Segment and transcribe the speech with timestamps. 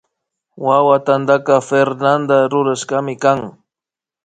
[0.65, 3.39] Wawa tantaka Fernada rurashkami kan